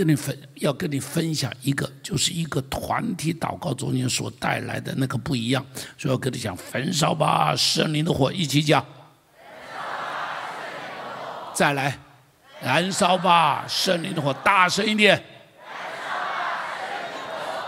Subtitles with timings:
[0.00, 5.62] 跟你分，要跟你分享一个，就是一个团体祷告中间所带来的那个不一样。
[5.98, 8.82] 所以要跟你讲，焚烧吧，圣灵的火，一起讲。
[11.52, 11.98] 再来，
[12.62, 15.22] 燃烧吧，圣灵的火，大声一点。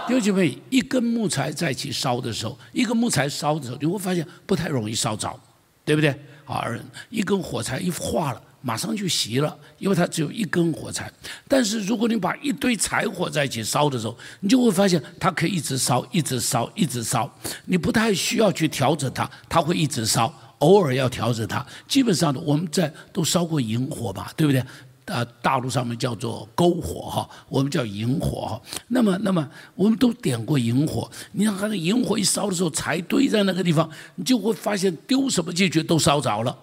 [0.06, 5.38] 弟兄姐妹，一根木材在一起烧的时候，一根木材烧的时候，你会发现不太容易烧着，
[5.84, 6.18] 对不对？
[6.46, 6.64] 啊，
[7.10, 8.42] 一根火柴一化了。
[8.62, 11.10] 马上就熄了，因为它只有一根火柴。
[11.46, 17.30] 但是如果你把一堆柴火在一起烧的时候，你就会发现它可以一直烧，一直烧，一直烧。
[17.66, 20.32] 你不太需要去调整它，它会一直烧。
[20.60, 21.66] 偶尔要调整它。
[21.88, 24.64] 基本上，我们在都烧过引火吧，对不对？
[25.06, 28.62] 啊，大陆上面叫做篝火哈，我们叫引火哈。
[28.86, 31.10] 那么，那么我们都点过引火。
[31.32, 36.56] 你看，那引火一烧的时候，柴堆在那个地方，你就会发现丢什么进去都烧着了。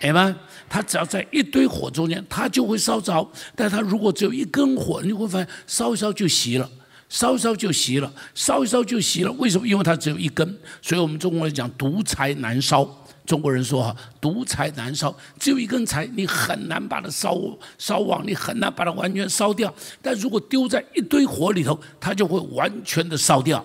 [0.00, 0.34] 哎吗？
[0.68, 3.26] 它只要在一堆火中间，它就会烧着。
[3.56, 6.70] 但它如果只有一根火，你会发现烧一烧就熄了，
[7.08, 9.32] 烧一烧就熄了，烧一烧就熄了。
[9.32, 9.66] 为什么？
[9.66, 10.58] 因为它只有一根。
[10.82, 12.88] 所以我们中国人讲独柴难烧。
[13.26, 17.36] 中国人说哈，独柴难烧，只有一根柴，你很难把它烧
[17.76, 19.74] 烧旺，你很难把它完全烧掉。
[20.00, 23.62] 但如果丢在一堆火里头，它就会完全的烧掉。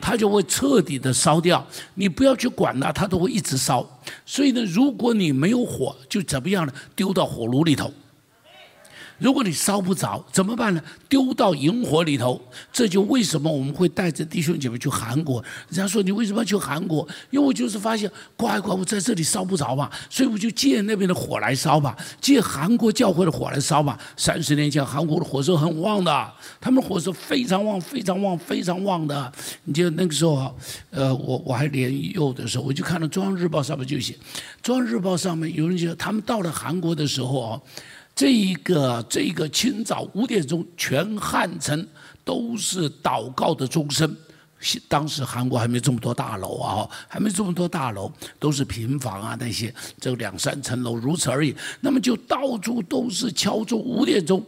[0.00, 3.86] 它就会彻底的烧掉，你不要去管它，它都会一直烧。
[4.24, 6.72] 所以呢，如果你没有火，就怎么样呢？
[6.94, 7.92] 丢到火炉里头。
[9.18, 10.82] 如果你烧不着怎么办呢？
[11.08, 12.40] 丢到萤火里头。
[12.72, 15.42] 这就为什么我们会带着弟兄姐妹去韩国。
[15.68, 17.06] 人家说你为什么要去韩国？
[17.30, 23.98] 因为我就是发现，乖乖，我在这里烧不着嘛，所以我就借那边的火来烧吧，借韩国教会的火来烧吧。
[24.16, 29.32] 三十年前韩国的火是很旺的，他们火是非常旺、非常旺、非常旺的。
[29.64, 30.54] 你记得那个时候，
[30.90, 34.14] 呃，我我还年幼的时候，我就看到中央日报上面就写，
[34.62, 37.60] 中央日报上面有人讲，他们到了韩国的时候啊。
[38.16, 41.86] 这一个这一个清早五点钟，全汉城
[42.24, 44.16] 都是祷告的钟声。
[44.88, 51.54] 当时韩国还没这么多大楼啊，还没这么多大楼，都是平房啊那些，只有两三层楼如此而已。
[51.82, 54.42] 那么就到处都是敲钟五点钟。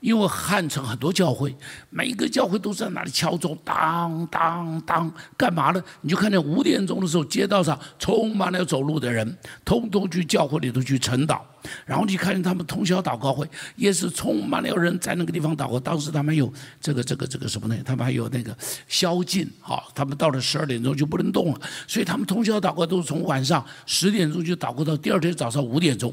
[0.00, 1.54] 因为汉城很多教会，
[1.90, 5.82] 每一个教会都在那里敲钟，当当当，干嘛呢？
[6.00, 11.40] 你就看见五点钟的时候，街道上充满了走路的人，通通去教会里头去晨祷。
[11.84, 13.46] 然后你看见他们通宵祷告会，
[13.76, 15.78] 也是充满了人在那个地方祷告。
[15.78, 16.50] 当时他们有
[16.80, 17.76] 这个这个这个什么呢？
[17.84, 18.56] 他们还有那个
[18.88, 26.10] 宵禁，哈，他们到了十二点钟就不能动了，所以他们通宵祷告都是从晚上十点钟就祷告到第二天早上五点钟，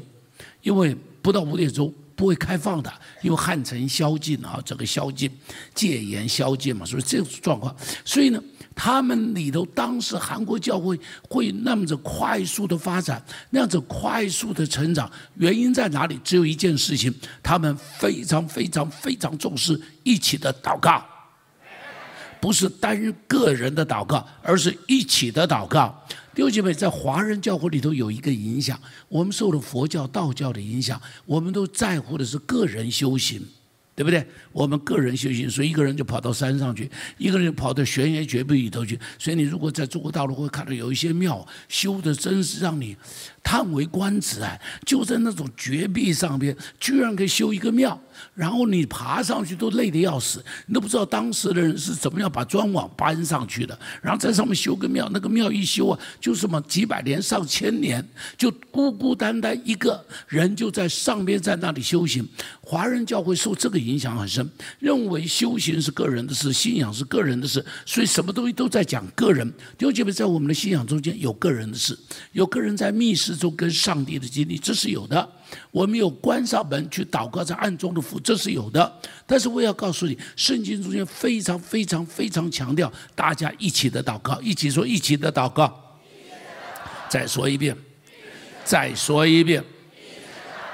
[0.60, 1.90] 因为不到五点钟。
[2.18, 2.92] 不会开放的，
[3.22, 5.30] 因为汉城宵禁啊，这个宵禁、
[5.72, 7.72] 戒严宵禁嘛，所以这种状况。
[8.04, 8.42] 所以呢，
[8.74, 10.98] 他们里头当时韩国教会
[11.30, 16.18] 会那么着快速的发展，那样子快速的成长，原因在哪里？
[16.24, 21.06] 只有一件事情，他们非常非常非常重视一起的祷告，
[22.40, 26.04] 不是单个人的祷告，而是一起的祷告。
[26.38, 33.42] 弟兄妹，在华人教会里头有一个影响，我们受了佛教、道教的影响，我们都在乎的是个人修行，
[33.96, 34.24] 对不对？
[34.52, 38.96] 我们个人修行，所以一个人就跑到山上去，一个人跑到悬崖绝壁里头去。
[39.18, 42.96] 所以你如果在中国大陆会看到有一些庙修的，真是让你
[43.42, 44.58] 叹为观止啊！
[44.84, 47.98] 就在那种绝壁上边，居然可以修一个庙。
[48.34, 53.78] 然后你爬上去都累得要死，你都不知道当时的人是怎么样把砖瓦搬上去的。
[54.02, 58.04] 然后在上面修个庙，那个庙一修啊，就什么几百年、上千年，
[58.36, 62.28] 就孤孤单单一个人就在上边在那里修行。
[62.60, 64.50] 华人教会受这个影响很深，
[64.80, 69.48] 认为修行是个人的事，信仰是个人的事，所以什么东西都在讲个人。
[69.78, 71.96] 弟兄姐妹，在我们的信仰中间有个人的事，
[72.32, 75.28] 有个人在密室之中跟上帝的经历，这是有的。
[75.70, 79.00] 我们有关上门去祷告，在暗中的福，这是有的。
[79.26, 85.98] 但是我要告诉你，圣经中间非常非常非常强调大家一起的祷告，一起说一起的祷告。
[87.10, 87.76] 再说一遍，
[88.64, 89.62] 再说一遍，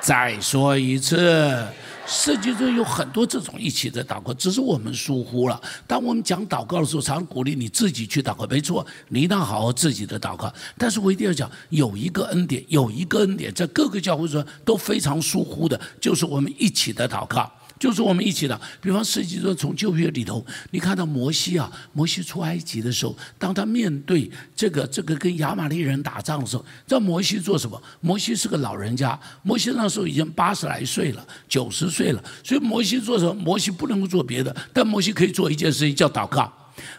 [0.01, 1.67] 再说一次。
[2.07, 5.61] 世界中有很多这种一起的祷告，只是我们疏忽了。
[5.87, 10.53] 当我们讲祷告的时候，常鼓励你自己去祷告，没错，你一定要好好自己的祷告。
[10.77, 17.51] 但是我一定要讲，有一个恩典，有一个恩典，在各个教会中都非常疏忽的，就是我们一起的祷告。
[17.85, 27.79] 就是我们一起的，比方实际说从旧约里头，你看到摩西啊，摩西出埃及的时候，当他面对这个这个跟亚玛力人打仗的时候，知道摩西做什么？
[28.01, 33.35] 摩西是个老人家，摩西那时候已经八十来岁了，九十岁了，所以摩西做什么？
[33.35, 36.51] 摩西不能够做别的，但摩西可以做一件事情，叫祷告。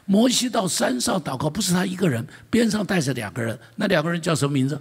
[0.05, 4.79] 摩西到山上祷告，不是他一个人，边上带着两个人，那两个人叫什么名字？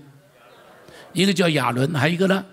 [1.14, 2.44] 一个叫亚伦，还有一个呢？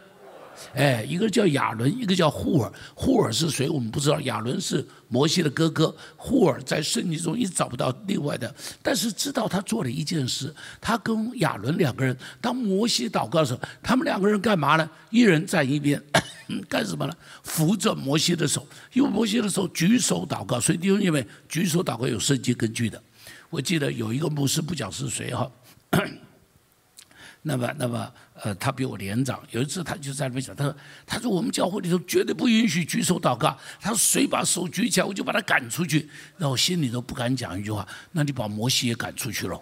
[0.73, 2.71] 哎，一个叫亚伦，一个叫户尔。
[2.95, 3.69] 户尔是谁？
[3.69, 4.19] 我们不知道。
[4.21, 10.53] 亚伦是摩西的哥哥，户尔在圣经中一直找不到另外的，但是知道他做了一件事。
[10.79, 14.89] 他跟亚伦两个人，当摩西祷告的时候，他们两个人干嘛呢？
[15.09, 16.01] 一人站一边，
[16.69, 17.13] 干什么呢？
[17.43, 23.01] 扶着摩西的手，因为摩西的手举手祷告，所以弟兄姐妹举手祷告有圣经根据的。
[23.49, 25.51] 我记得有一个牧师，不讲是谁哈。
[27.43, 29.41] 那么，那么，呃，他比我年长。
[29.49, 30.75] 有一次，他就在那边讲，他说
[31.07, 33.57] ：“他说我们教会里头绝对不允许举手祷告。
[33.79, 36.07] 他说谁把手举起来，我就把他赶出去。”
[36.37, 37.87] 那我心里都不敢讲一句话。
[38.11, 39.59] 那你把摩西也赶出去了，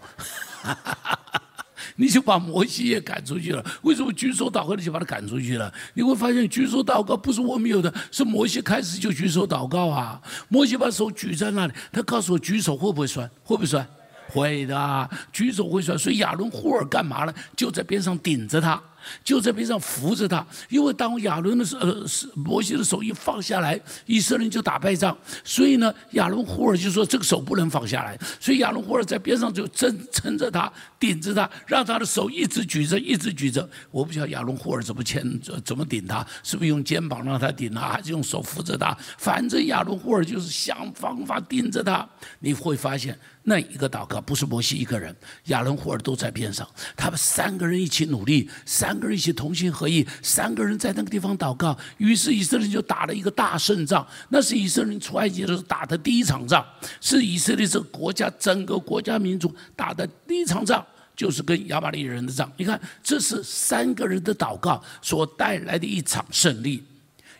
[1.96, 3.66] 你就把摩西也赶出去了。
[3.84, 5.74] 为什么举手祷告你就把他赶出去了？
[5.94, 10.22] 你会发现举手祷告不是我们有的，是摩西开始就举手祷告啊。
[10.50, 13.26] 摩西把手举在那里，他告诉我举手会不会酸？
[13.42, 13.88] 会不会酸？
[14.30, 15.98] 会的，举手会算。
[15.98, 17.34] 所以亚伦霍尔干嘛呢？
[17.56, 18.82] 就在边上顶着他。
[19.24, 25.18] 就在边上扶着他，因为当亚伦的手呃是摩西的手一放下来，以色列人就打败仗。
[25.44, 28.18] 所以呢，亚伦忽尔就说这个手不能放下来。
[28.40, 33.68] 所以亚伦忽尔在边上就撑撑着他，顶着他，让他的手一直举着，一直举着。
[33.92, 35.24] 我不晓得亚伦忽尔怎么牵
[35.64, 38.98] 怎么顶他，是不是用肩膀让他顶他，还是用手扶着他？
[39.18, 42.08] 反正亚伦忽尔就是想方法顶着他。
[42.40, 48.89] 你会发现那一个祷告不是摩西一个人，亚伦忽尔都在边上，他们三个人一起努力，三。
[48.90, 54.06] 三个人一起同心合意，三个人在那个地方祷告，于是以色列就打了一个大胜仗。
[54.30, 56.66] 那是以色列出埃及的时候打的第一场仗，
[57.00, 60.84] 是以色列这个国家整个国家民族打的第一场仗，
[61.16, 62.52] 就是跟亚玛力人的仗。
[62.58, 66.84] 你看，这是三个人的祷告所带来的一场胜利。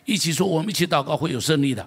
[0.04, 1.84] 一起说，我们一起祷告会有胜利的。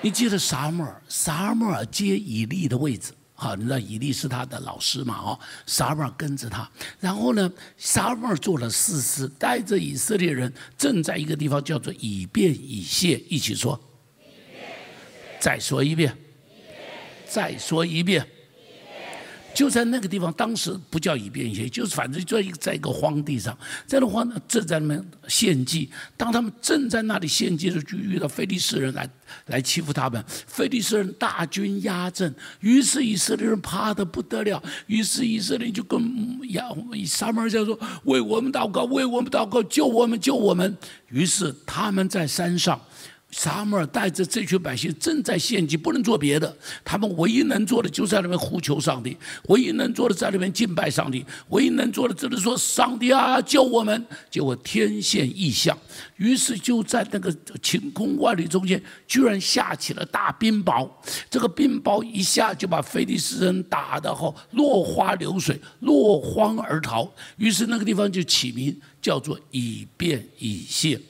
[0.00, 3.12] 你记得撒母耳，撒母耳接以利的位置。
[3.42, 5.16] 好，你知道以利是他的老师嘛？
[5.16, 6.70] 哦，撒母耳跟着他，
[7.00, 13.80] 然后呢，撒母耳做了四师，带着以色列人正在一个地方叫做以便以谢，一起说，
[15.38, 16.14] 再说一遍，
[17.26, 18.26] 再说一遍。
[19.52, 23.56] 就在那个地方，当时不叫以便以谢，就是反正就在在一个荒地上，
[23.86, 25.90] 在那荒正在那边献祭。
[26.16, 29.08] 当他们正在那里献祭的时候，就遇到非利士人来
[29.46, 30.24] 来欺负他们。
[30.46, 34.62] 非利士人大军压阵，于是以色列人怕的不得了。
[34.86, 36.00] 于是以色列就跟
[36.50, 36.64] 亚
[37.06, 40.76] 撒母耳讲说：“为我们祷告，为我们祷告，救我们，救我们。”
[41.10, 42.80] 于是他们在山上。
[43.30, 46.56] 撒母耳带着这群百姓正在献祭，不能做别的。
[46.84, 55.78] 他们唯一能做的就在那边呼求上帝，唯一能做的在那边敬拜上帝，唯一能做的只能说：“上帝啊，救我们！”结果天现异象，
[56.16, 60.90] 于是就在那个晴空万里中间，居然下起了大冰雹。
[61.30, 67.10] 这个冰雹一下就把菲利斯人打得后落花流水，落荒而逃。
[67.36, 71.00] 于是那个地方就起名叫做以便以谢。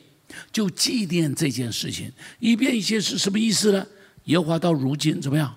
[0.53, 3.87] 就祭奠这件事情，以便一些是什么意思呢？
[4.25, 5.55] 耶和华到如今怎么样？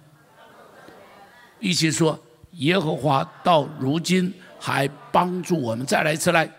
[1.59, 2.21] 一起说，
[2.53, 5.85] 耶和华到如今还帮助我们。
[5.85, 6.49] 再来一次，来，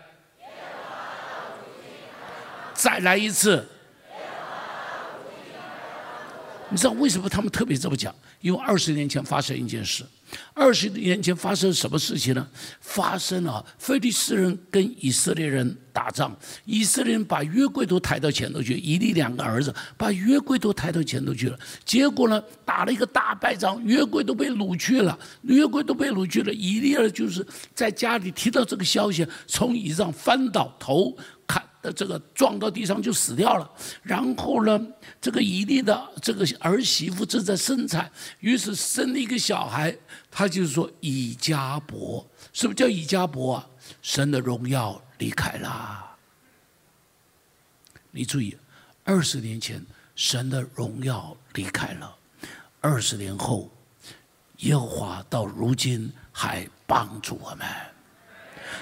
[2.73, 3.67] 再来一次。
[6.75, 8.13] 你知道为什么他们特别这么讲？
[8.41, 10.03] 因为二十年前发生一件事。
[10.53, 12.45] 二十年前发生什么事情呢？
[12.81, 21.57] 发生了，菲利斯人跟以色列人打仗，以色列人把约柜都抬到前头去，以利两个儿子把约柜都抬到前头去了。
[21.85, 26.51] 结果呢，打了一个大败仗，约柜都被掳去了，约柜都被掳去了。
[26.51, 31.15] 以利儿就是在家里听到这个消息，从椅子上翻倒头
[31.47, 31.63] 看。
[31.91, 33.69] 这个撞到地上就死掉了。
[34.01, 34.79] 然后呢，
[35.19, 39.95] 这个以利的这个儿媳妇正在生产，于是生了一个小孩。
[40.29, 43.69] 他就是说以加伯，什么叫以加伯啊？
[44.01, 46.17] 神的荣耀离开了。
[48.11, 48.57] 你注意，
[49.03, 52.15] 二十年前神的荣耀离开了，
[52.81, 53.69] 二十年后
[54.59, 57.67] 耶和华到如今还帮助我们。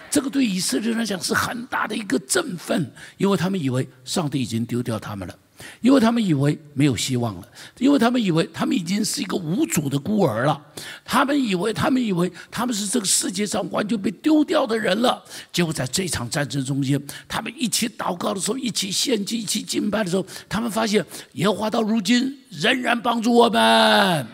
[0.10, 5.36] 这个对以色列人来讲是很大的一个振奋，因为他们以为上帝已经丢掉他们了，
[5.82, 7.48] 因为他们以为没有希望了，
[7.78, 10.62] 因为他们以为他们已经是一个无主的孤儿了，
[11.04, 15.24] 他们以为他们以为他们是这个世界上完全被丢掉的人了。
[15.52, 24.28] 结果在这场战争中间，他们一起祷告的时候，一起献祭，一起敬拜的时候，他们发现耶和华到如今仍然帮助我们。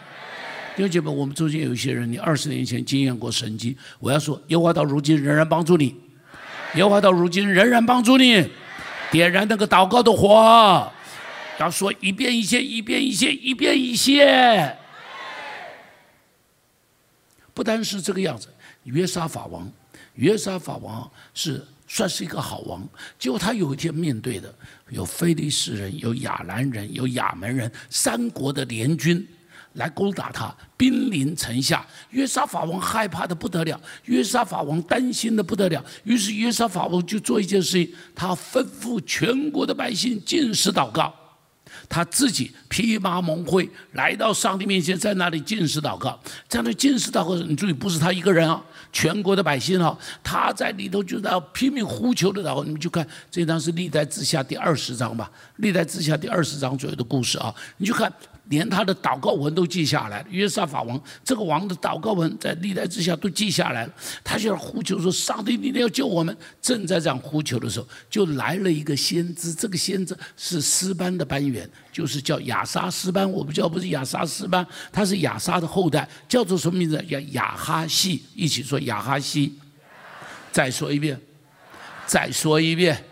[0.80, 3.76] 弟兄姐妹，我们中间有一些人，你二十年前经验过神迹。
[4.00, 5.94] 我要说，耶和华到如今仍然帮助你，
[6.76, 8.48] 耶和华到如今仍然帮助你，
[9.12, 10.90] 点燃那个祷告的火，
[11.60, 14.74] 要说一遍一些，一遍一些，一遍一些。
[17.54, 18.48] 不单是这个样子，
[18.86, 19.70] 约沙法王，
[20.16, 22.88] 约沙法王是算是一个好王。
[23.20, 24.56] 结果他有一天面对的
[24.92, 29.28] 有非利士人、有亚兰人、有亚门人三国的联军
[29.74, 31.86] 来攻打他，兵临城下。
[32.10, 35.84] 约沙法王害怕的不得了，约沙法王担心的不得了。
[36.04, 41.14] 于是约沙法王就做一件事情，他吩咐全国的百姓进食祷告。
[41.88, 46.20] 他自己披麻蒙灰来到上帝面前，在那里进食祷告。
[46.48, 48.62] 在那进食祷告，你注意，不是他一个人啊，
[48.92, 52.64] 全国的百姓啊，他在里头就在拼命呼求的祷告。
[52.64, 58.12] 你们就看这张是历代之下第二十章吧，历代之下第二十章左右的故事啊，你就看。
[58.50, 60.24] 连他的祷告文都记下来。
[60.30, 63.94] 约沙法王这个王的祷告文在历代之下都记下来了。
[64.24, 69.54] 他就要呼求说：“上帝，你一定要救我们！”正在这样呼求的时候，就来了一个先知。
[69.54, 73.30] 这个先知是斯班的班员，就是叫亚沙斯班。
[73.32, 76.98] 我不叫不是亚沙斯班，他是亚沙的后代，叫做什么名字？
[77.10, 78.24] 叫亚哈西。
[78.36, 79.58] 一起说亚哈西。
[80.52, 81.20] 再说一遍，
[82.08, 83.06] 再说一遍，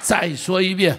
[0.00, 0.98] 再说一遍。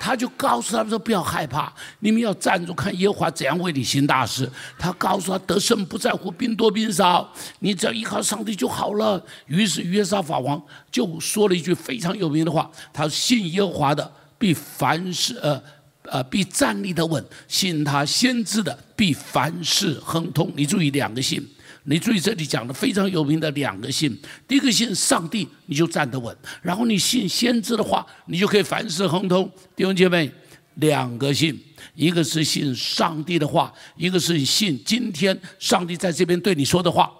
[0.00, 15.60] 他就告诉他们说：“不要害怕，你们要站住，看耶和华怎样为你行大事。”他告诉他：“得胜不在乎兵多兵少，你只要依靠上帝就好了。”于是约沙法王就说了一句非常有名的话：“他信耶和华的必凡事呃
[16.04, 21.46] 呃必站立的稳，信他先知的必凡事亨通。”你注意两个信。
[21.90, 24.14] 你注意这里讲的非常有名的两个信，
[24.46, 26.30] 第一个信上帝，你就站得稳；
[26.60, 29.50] 然后你信先知的话，你就可以凡事亨通。
[29.74, 30.30] 弟兄姐妹，
[30.74, 31.58] 两个信，
[31.94, 37.10] 一个是信上帝的话，一个是信今天上帝在这边对你说的话。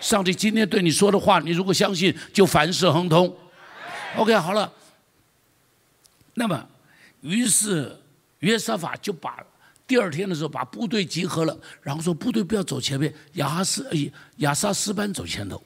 [0.00, 3.30] 上帝今天对你说的话，你如果相信，就凡事亨通。
[4.16, 4.72] OK，好了。
[6.32, 6.66] 那么，
[7.20, 7.94] 于是
[8.38, 9.36] 约瑟法就把。
[9.90, 13.98] 第二天的时候，把部队集合了，然后说部队不要走前面，亚哈斯呃
[14.36, 15.60] 亚萨斯班走前头，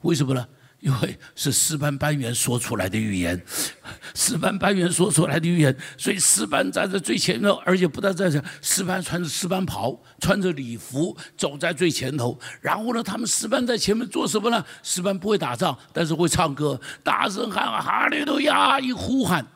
[0.00, 0.44] 为什么呢？
[0.80, 3.40] 因为是斯班班员说出来的预言，
[4.14, 12.36] 斯班班员说出来的预言，所以斯班站在最前头，而且不但在这，斯班穿着斯班袍，穿着礼服走在最前头。
[12.60, 14.64] 然后呢，他们斯班在前面做什么呢？
[14.82, 19.46] 斯班不会打仗，但是会唱歌，大声喊哈利路亚，一呼喊，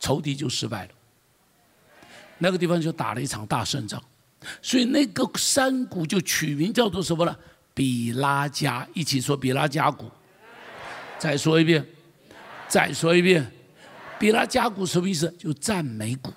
[0.00, 0.95] 仇敌就失败了。
[2.38, 4.02] 那个地方就打了一场大胜仗，
[4.60, 7.36] 所以那个山谷就取名叫做什么呢？
[7.72, 10.10] 比拉加，一起说比拉加谷。
[11.18, 11.84] 再说一遍，
[12.68, 13.50] 再说一遍，
[14.18, 15.34] 比拉加谷什么意思？
[15.38, 16.32] 就赞美谷。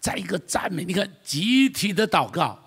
[0.00, 2.58] 再一个赞美，你看集体的祷告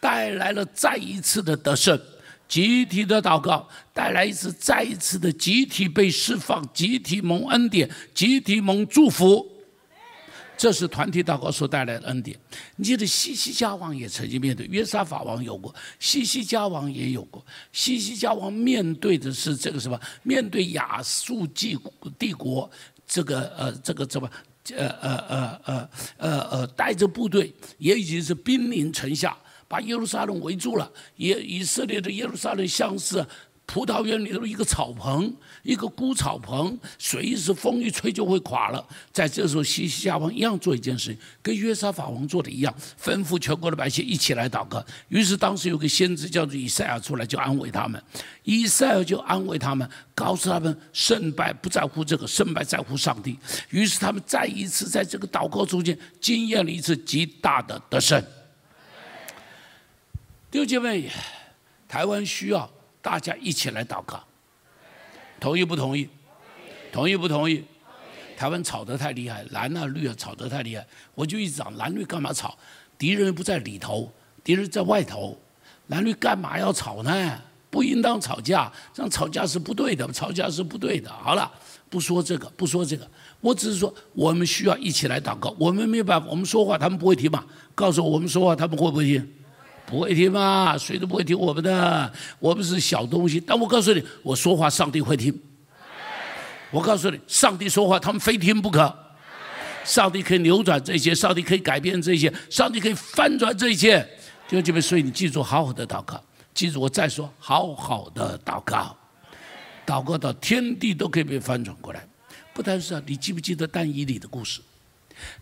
[0.00, 2.00] 带来了再一次的得胜，
[2.48, 9.55] 集体的祷告带来一次再一次的集体被释放，集体蒙恩典，集体蒙祝福。
[10.56, 12.38] 这是团体祷告所带来的恩典。
[12.76, 17.44] 你记得西西家王也曾经面对，约沙法王有过，西西家王也有过。
[17.72, 20.00] 西西家王面对的是这个什么？
[20.22, 21.78] 面对亚述帝
[22.18, 22.70] 帝国，
[23.06, 24.30] 这个呃，这个什么？
[24.74, 29.36] 呃呃呃呃呃呃，带着部队，也已经是兵临城下，
[29.68, 30.90] 把耶路撒冷围住了。
[31.16, 33.24] 耶以色列的耶路撒冷像是。
[33.66, 38.86] 葡萄园里头一个草棚，一个枯草棚，随时风一吹就会垮了。
[39.12, 44.82] 在这时候，西西家王一样做一件事情，跟约沙法王做的一样，吩咐全国的百姓一起来祷告。
[45.08, 48.00] 于是当时有个先知叫做以赛亚出来，就安慰他们。
[48.44, 53.36] 以赛亚就安慰他们，告诉他们胜败不在乎这个，胜败在乎上帝。
[53.70, 58.22] 于是他们再一次在这个祷告中间经验了一次极大的得胜。
[60.52, 61.10] 弟兄姐妹，
[61.88, 62.70] 台湾需要。
[63.06, 64.20] 大家一起来祷告，
[65.38, 66.08] 同意不同意？
[66.90, 67.62] 同意不同意？
[68.36, 70.84] 台湾吵得太厉害，蓝啊绿啊吵得太厉害，
[71.14, 72.58] 我就一直讲蓝绿干嘛吵？
[72.98, 75.38] 敌人不在里头，敌人在外头，
[75.86, 77.40] 蓝绿干嘛要吵呢？
[77.70, 81.08] 不应当吵架，这样吵架是不对的，吵架是不对的。
[81.08, 81.48] 好了，
[81.88, 83.08] 不说这个，不说这个，
[83.40, 85.54] 我只是说我们需要一起来祷告。
[85.60, 87.44] 我们没有办法，我们说话他们不会听嘛？
[87.72, 89.32] 告诉我，我们说话他们会不会听？
[89.86, 90.76] 不会听嘛？
[90.76, 92.12] 谁都不会听我们的。
[92.40, 95.32] 我们是小东西，但我告诉你，我说话上帝会听。
[96.72, 98.92] 我告诉你，上帝说话，他们非听不可。
[99.84, 104.00] 上帝可以扭转这些，上帝可以改变这些，上帝可以翻转这一切。
[104.48, 106.20] 弟兄姐妹，所以你记住，好好的祷告。
[106.52, 108.96] 记住，我再说，好好的祷告，
[109.86, 112.04] 祷告到天地都可以被翻转过来。
[112.52, 114.60] 不单是啊，你记不记得但以理的故事？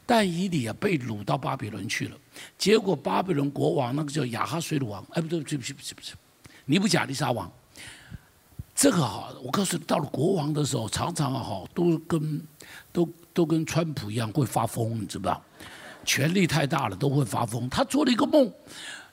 [0.07, 2.17] 但以理啊，被掳到巴比伦去了。
[2.59, 6.15] 结果巴比伦国王那个叫亚哈水鲁王，哎，不对，对不起，不起，不起，
[6.67, 7.51] 尼布甲利沙王。
[8.75, 12.43] 这个哈，我告诉你，到了国王的时候，常常哈都跟
[12.93, 15.43] 都都跟川普一样会发疯，你知道吧？
[16.05, 17.69] 权力太大了，都会发疯。
[17.71, 18.53] 他做了一个梦，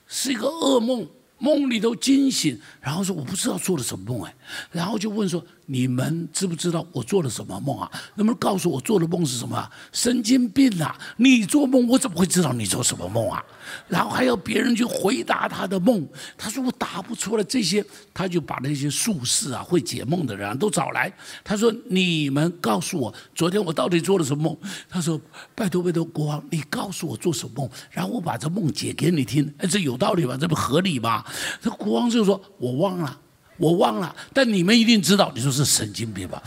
[0.06, 4.34] 是一个噩梦，梦里头惊醒，然后说我不知道做了什么梦哎，
[4.72, 5.42] 然后就问说
[5.72, 7.90] 你们知不知道我做了什么梦啊？
[8.16, 9.70] 能不能告诉我做的梦是什么？
[9.90, 10.94] 神经病啊！
[11.16, 13.42] 你做梦，我怎么会知道你做什么梦啊？
[13.88, 16.06] 然后还要别人去回答他的梦。
[16.36, 21.10] 他说我答不出来这些，他就把那些术士啊、会解梦的人都找来。
[21.42, 24.56] 他说：“你们告诉我，昨天我到底做了什么梦？”
[24.90, 25.18] 他说
[25.56, 29.50] ：“拜托拜托，国王，你告诉我做什么梦，然后我把这梦解给你听。
[29.56, 30.36] 哎，这有道理吧？
[30.38, 31.24] 这不合理吗？”
[31.62, 33.20] 这国王就说：“我忘了。”
[33.62, 35.30] 我忘了，但你们一定知道。
[35.36, 36.42] 你说是神经病吧？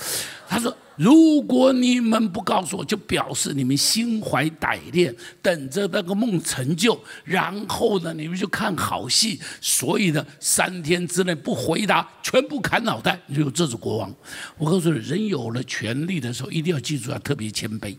[0.50, 7.00] 他说：“如果你们不告诉我，就表示你们心怀歹念，等着那个梦成就。
[7.24, 9.39] 然后呢，你们就看好戏。
[9.62, 13.17] 所以呢，三天之内不回答，全部砍脑袋。
[13.27, 14.13] 你说这是国王？
[14.57, 17.95] 我告诉你，人有了权力的时候，一定要记住要特别谦卑。”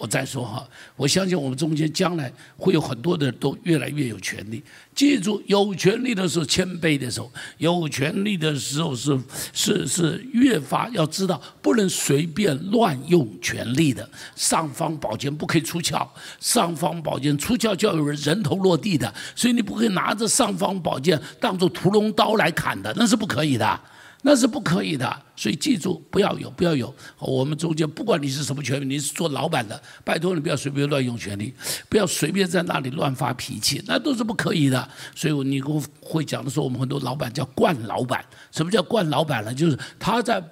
[0.00, 0.66] 我再说哈，
[0.96, 4.62] 我相信我们中间将来会有很多的人都越来越有权利。
[4.94, 9.20] 记住，有权利的时候谦卑的时候，有权利的时候是
[9.52, 14.08] 是是越发要知道，不能随便乱用权力的。
[14.34, 16.08] 尚方宝剑不可以出鞘，
[16.40, 23.80] 尚方宝剑出鞘就要有人人头落地的，所以你不可以拿着尚方宝剑当做屠龙刀来砍的，那是不可以的。
[24.22, 26.94] 那是不可以的，所以记住不要有，不要有。
[27.18, 31.54] 我们中间不管你是什么权利，你是做老板的，拜托你不要随便乱用权力，
[31.88, 34.88] 不要随便在那里乱发脾气，那都是不可以的。
[35.14, 38.22] 所以你跟我会讲的时候，我们很多老板叫惯老板。
[38.52, 39.54] 什么叫惯老板呢？
[39.54, 40.42] 就是他在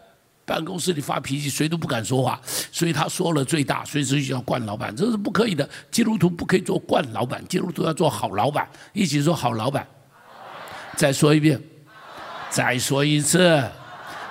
[0.46, 2.40] 办公室里发脾气，谁都不敢说话，
[2.72, 5.68] 所以他说了最大，所以这就叫惯老板，这是不可以的。
[5.90, 9.86] 基督徒不可以做惯老板，基督徒要做好老板，一起说好老板。
[10.96, 11.62] 再说一遍。
[12.50, 13.62] 再说一次，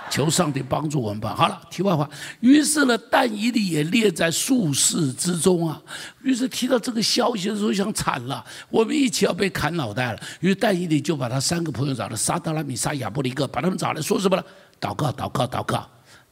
[0.09, 1.35] 求上帝帮助我们吧。
[1.35, 2.09] 好了，题外话，
[2.39, 5.81] 于是呢，但以理也列在术士之中啊。
[6.23, 10.19] 于是提到这个消息的时候，想惨了，我们一起要被砍脑袋了。
[10.39, 14.43] 于是但以理就把他三个朋友找了，沙达拉米沙亚伯利克，把他们找来说什么呢？
[14.79, 15.87] 祷告，祷告，祷告。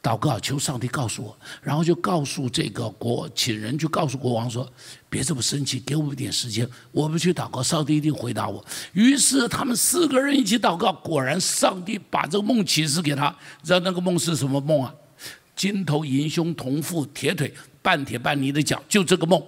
[0.06, 4.64] 祷告，求上帝告诉我，然后就告诉这个国，请人去告诉国王说
[5.10, 8.64] ：“别这么生气，给我们点时间，我们去祷告，上帝一定回答我。”
[8.94, 14.94] 于是他们四个人一起祷告，果然上帝把这个梦启示给他，知道那个梦是什么梦啊？
[15.56, 19.42] 金头银胸铜腹铁腿半铁半泥的脚，就这个梦。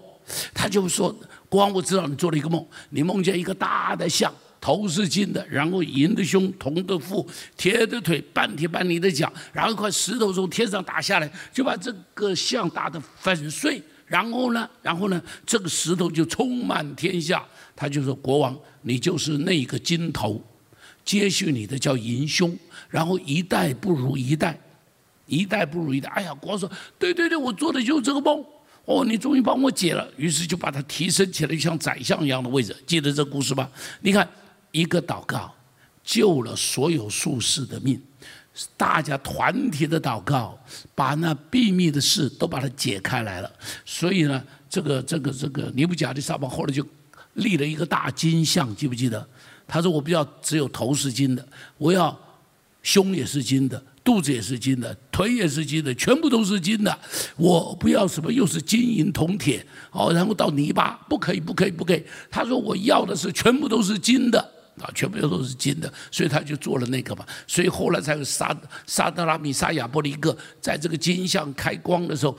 [0.53, 1.15] 他就说
[1.49, 13.83] ：“国王，我知道你做了一个梦，你梦见一个大的象。”头是金的，然后银的胸，铜的腹，铁的腿，半铁半泥的脚，然后一块石头从天上打下来，就把这个像打得粉碎。
[14.07, 17.45] 然后呢，然后呢，这个石头就充满天下。
[17.77, 20.43] 他就说：“国王，你就是那个金头，
[21.05, 24.59] 接续你的叫银胸，然后一代不如一代，
[25.27, 26.69] 一代不如一代。”哎呀，国王说
[26.99, 28.43] ：“对对对，我做的就是这个梦。
[28.87, 32.75] 哦，你终于帮我解了。”于是就把它提升起来，像宰相一样的位置。
[32.87, 33.71] 记得这故事吧？
[34.01, 34.27] 你看。
[34.79, 35.53] 一个祷告
[36.05, 38.01] 救了所有术士的命，
[38.77, 40.59] 大家团体的祷告
[40.95, 43.51] 把那秘密的事都把它解开来了。
[43.85, 46.87] 所以呢，这个这个这个尼布甲利撒王后来就
[47.35, 49.27] 立了一个大金像，记不记得？
[49.67, 52.19] 他说：“我不要只有头是金的，我要
[52.83, 56.99] 胸也是金的，肚子也是金的，腿也是金的，全部都是金的。
[57.37, 62.03] 我不要什么又是金银铜铁哦，然后到泥巴，不可以，不可以，不可以。
[62.31, 67.25] 他说我要的是全部都是金的。”啊，全部都是金的，所以他就做了那个嘛。
[67.47, 72.37] 所以后来才有沙沙德拉米沙亚波利克在这个金像开光的时候，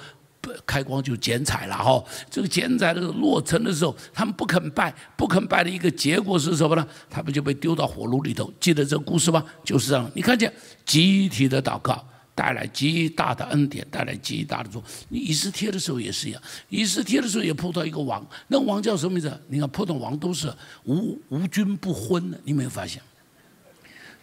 [0.66, 2.04] 开光就剪彩了哈。
[2.30, 6.88] 这个剪彩的落成的时候，他们不肯拜，不肯拜的一个结果是什么呢？
[7.10, 8.52] 他们就被丢到火炉里头。
[8.60, 9.44] 记得这个故事吗？
[9.64, 10.10] 就是这样。
[10.16, 10.52] 你看见
[10.86, 12.06] 集体的祷告。
[12.40, 14.88] 带来极大的恩典，带来极大的祝福。
[15.10, 19.42] 你以斯帖的时候也是一样，以斯帖的时候也碰到一个王，那王叫什么名字？
[19.50, 20.50] 你看，普通王都是
[20.86, 23.02] 无无君不昏的，你没有发现？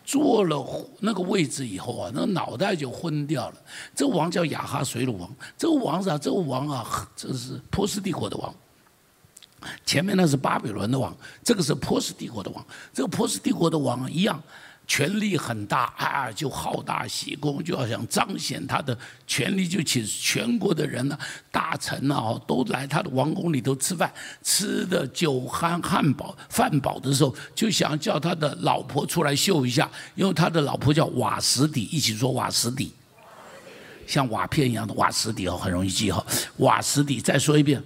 [0.03, 3.57] 坐了那个位置以后啊，那脑袋就昏掉了。
[3.95, 8.55] 这个王叫亚哈水鲁王，这个王啊，这个王啊，这是波斯帝国的王。
[9.85, 12.67] 前面那是巴比伦的王，这个是波斯帝国的王。
[12.95, 14.43] 这个波斯帝国的王一样。
[14.87, 18.97] 权力很大啊，就好大喜功，就要想彰显他的
[19.27, 21.19] 权力，就请全国的人呢、
[21.51, 32.93] 大臣啊，都来他的王宫里头吃饭，吃的酒酣汉饱饭饱的时候，就想叫他的老婆出来秀一下，因为他的老婆叫瓦什底，一起说瓦什底，
[34.07, 36.25] 像瓦片一样的瓦什底哦，很容易记哈。
[36.59, 37.83] 瓦什底，再说一遍。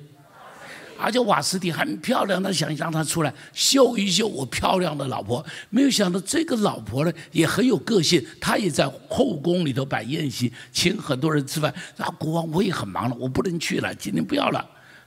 [1.00, 5.44] 而且瓦斯蒂很漂亮，他想让她出来秀一秀我漂亮的老婆。
[5.70, 11.74] 没有想到这个老婆呢也很有个性，她也在后宫里头摆宴席，请很多人吃饭。
[11.96, 14.64] 然后国王我也很忙了，我不能去了，今天不要了。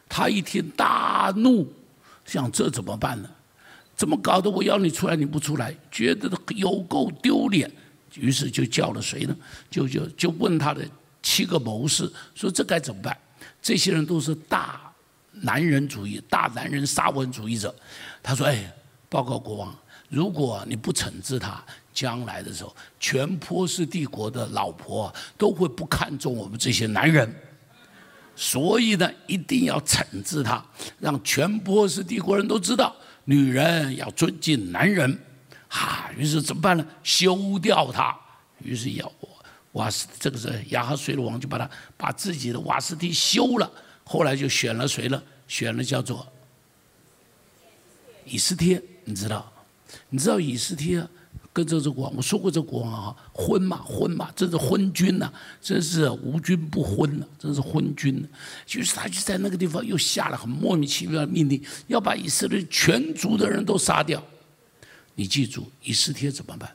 [0.10, 1.67] 他一听大怒，
[2.25, 3.29] 想这怎么办呢？
[3.95, 5.75] 怎么搞得我要你出来你不出来？
[5.91, 7.71] 觉得有够丢脸，
[8.15, 9.36] 于是就叫了谁呢？
[9.69, 10.84] 就就就问他的
[11.21, 13.17] 七个谋士，说这该怎么办？
[13.62, 14.83] 这些人都是大
[15.41, 17.74] 男人主义、大男人沙文主义者。
[18.22, 18.74] 他说：“哎，
[19.10, 19.76] 报告国王，
[20.10, 27.34] 如果你不惩治他，将来的时候，全波斯帝国的老婆都会不看重我们这些男人。
[28.36, 30.63] 所以呢，一定要惩治他，
[31.00, 35.19] 让全波斯帝国人都知道，女人要尊敬男人。”
[35.67, 36.86] 哈，于是怎么办呢？
[37.04, 38.15] 休掉他。
[38.60, 39.12] 于是要
[39.74, 43.69] 瓦斯，这个是亚哈水鲁王就把他把自己的瓦斯蒂修了。
[44.04, 45.24] 后来就选了谁了？
[45.48, 46.26] 选了叫做
[48.26, 49.52] 以斯帖，你知道？
[50.10, 51.06] 你知道以斯帖
[51.52, 58.28] 跟这个国王，我说过这国王啊，昏嘛昏嘛，真是昏君呐，真是无君不昏呐，真是昏君。
[58.66, 64.24] 就是他就在那个地方又下了很莫名其妙的命令，要把以色列全族的人都杀掉。
[65.16, 66.74] 你记住，以斯帖怎么办？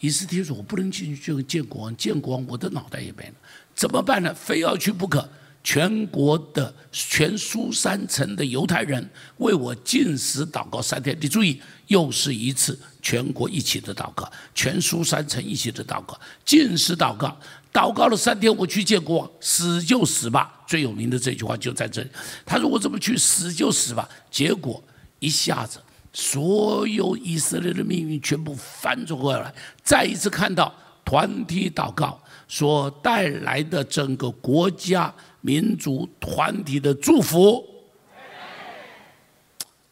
[0.00, 3.34] 以斯帖说：“我不能进去就见国王，见国王我的脑袋也没了，
[3.74, 4.32] 怎么办呢？
[4.34, 5.28] 非要去不可。
[5.62, 9.06] 全国的全苏三城的犹太人
[9.38, 11.16] 为我进食祷告三天。
[11.20, 17.36] 你注意，又是一次全国一起的祷告，全苏三城一起的祷告，进食祷告，
[17.72, 20.64] 祷告了三天，我去见国王，死就死吧。
[20.66, 22.08] 最有名的这句话就在这里。
[22.46, 24.82] 他说：“我怎么去死就死吧？”结果
[25.18, 25.78] 一下子。
[26.10, 37.64] 所有以色列的命运全部翻转过来，再一次看到团体祷告所带来的整个国家民族团体的祝福。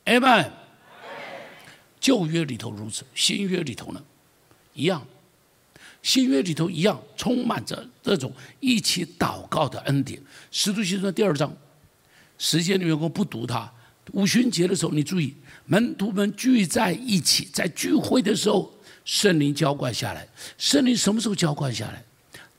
[0.04, 0.50] Amen。
[1.98, 4.02] 旧约里头如此，新约里头呢，
[4.74, 5.04] 一样。
[6.02, 10.22] 新约里头一样，充满着这种一起祷告的恩典。
[10.52, 11.52] 使徒行传第二章，
[12.38, 13.68] 时间里面我不读它。
[14.12, 15.34] 五旬节的时候，你注意。
[15.64, 18.72] 门徒们聚在一起，在聚会的时候，
[19.04, 20.28] 圣灵浇灌下来。
[20.56, 22.04] 圣灵什么时候浇灌下来？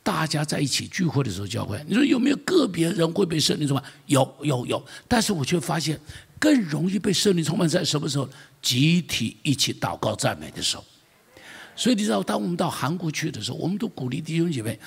[0.07, 1.77] 大家在一起聚会的时候教会。
[1.85, 3.83] 你说有没有个别人会被圣灵充满？
[4.05, 4.81] 有，有，有。
[5.05, 5.99] 但是我却发现，
[6.39, 8.29] 更容易被圣灵充满在什么时候？
[8.61, 10.85] 集体一起祷告赞美的时候。
[11.75, 14.79] 所以你知道，当我们到韩国去的时候，我们都鼓励弟兄姐妹，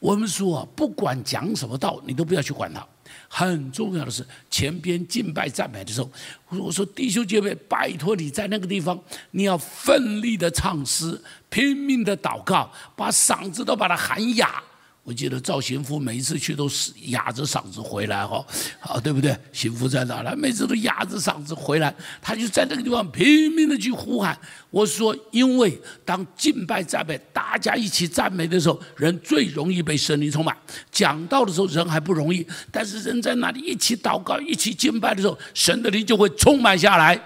[0.00, 2.86] 我们说，不管讲什么道，你都不要去管他。
[3.28, 6.10] 很重要的是，前边敬拜赞美的时候，
[6.48, 8.98] 我说弟兄姐妹，拜托你在那个地方，
[9.32, 14.62] 你要奋力的唱诗，拼命的祷告，把嗓子都把它喊哑。
[15.08, 18.44] 我记得赵贤夫每一次去都是哑着嗓子回来哈，
[18.78, 19.34] 啊对不对？
[19.54, 20.36] 行夫在哪呢？
[20.36, 24.38] 每次都哑着嗓子回来，他就在那个地方拼命的去呼喊。
[24.68, 30.54] 我说，因为当敬拜赞美，大家一起赞美的时候，人最容易被神灵充满。
[30.92, 37.18] 讲道的时候人还不容易，但是人在那里一起祷告、一起敬拜的时候，神的灵就会充满下来。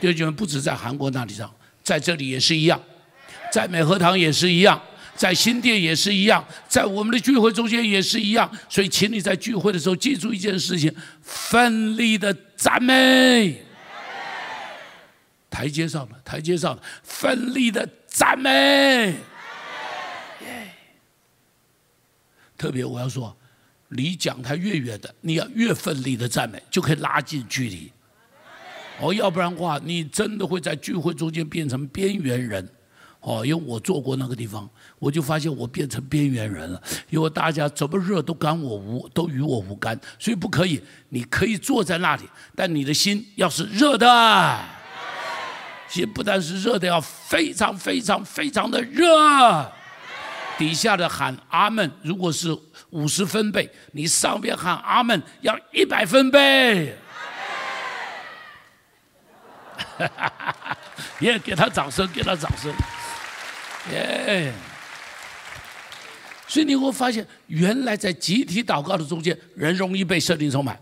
[0.00, 1.52] 弟兄们，不止在韩国那里上，
[1.82, 2.80] 在这里也是一样，
[3.52, 4.80] 在美和堂也是一样。
[5.20, 13.62] 在新店也是一样，在我们的聚会中间也是一样，所以请你在聚会的时候记住一件事情：奋力的赞美。
[15.50, 19.14] 台阶上的，台阶上的，奋力的赞美。
[22.56, 23.36] 特别我要说，
[23.88, 27.92] 离讲台越远的，你要越奋力的赞美，就可以拉近距离。
[28.98, 32.66] 哦，要不然的话，你真的会在聚会中间变成边缘人。
[33.20, 36.82] 哦，因为我做过那个地方，我就发现我变成边缘人了。
[37.10, 40.82] 因为大家怎么热都干我无，都与我无干，所以不可以。
[41.10, 42.22] 你可以坐在那里，
[42.56, 44.58] 但你的心要是热的，
[45.86, 49.70] 心不但是热的，要非常非常非常的热。
[50.56, 52.56] 底下的喊阿门，如果是
[52.90, 56.96] 五十分贝，你上边喊阿门要一百分贝。
[59.98, 60.76] 哈哈哈哈
[61.18, 62.72] 也给他掌声，给他掌声。
[63.92, 64.52] 耶！
[66.46, 70.78] 所以你会发现，原来在集体祷告的中间，人容易被圣灵充满。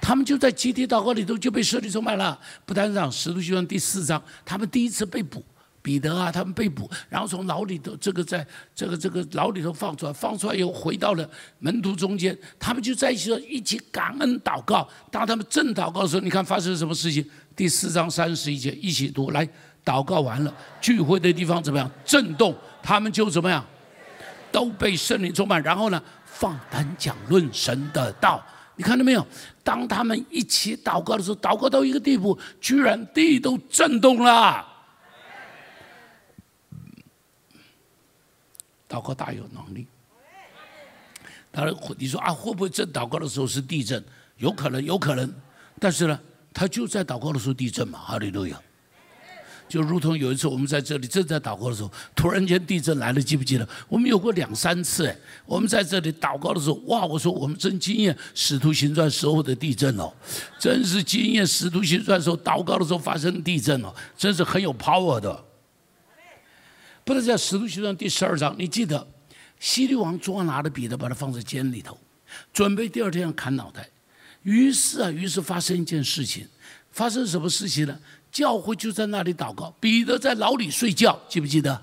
[0.00, 2.36] 他们就在集体祷告里头就被圣灵充满了。
[2.64, 5.44] 不单让使徒行传第四章，他们第一次被捕，
[5.82, 14.88] 彼得啊，他们被捕，然后从牢里头这个在这个这个牢里头放出来，放出来以后回到了门徒中间，他们就在一起一起感恩祷告。
[15.12, 17.24] 当他们正祷告的时候，你看发生了什么事情？
[17.54, 19.46] 第四章三十一节，一起读来。
[19.84, 21.90] 祷告完了，聚会的地方怎么样？
[22.04, 23.64] 震动，他们就怎么样？
[24.52, 25.62] 都被圣灵充满。
[25.62, 28.44] 然后呢，放胆讲论神的道。
[28.76, 29.26] 你看到没有？
[29.62, 34.66] 当他们一起祷告的时候，祷告到一个地步，居然地都震动了。
[38.88, 39.86] 祷告大有能力。
[41.52, 44.02] 当然，你说啊，会不会正祷告的时候是地震？
[44.38, 45.32] 有可能，有可能。
[45.78, 46.18] 但是呢，
[46.52, 48.60] 他就在祷告的时候地震嘛，哈利路亚。
[49.70, 53.66] 就如同有一次我们在这里正在祷告的时候，突然间地震来了，记不记得？
[53.88, 57.06] 我们有过两三次哎，我们在这里祷告的时候，哇！
[57.06, 60.12] 我说我们真经验使徒行传时候的地震哦，
[60.58, 65.44] 真是经验使徒行传时候祷告的时候发生地震哦，真是很有 power 的。
[67.04, 69.06] 不能在使徒行传第十二章，你记得
[69.60, 71.96] 西律王捉拿的彼得，把他放在监里头，
[72.52, 73.88] 准备第二天要砍脑袋。
[74.42, 76.48] 于是啊，于是发生一件事情，
[76.90, 77.98] 发生什么事情呢？
[78.30, 81.82] 教会就在那里祷告，彼得在牢里睡觉，记不记得？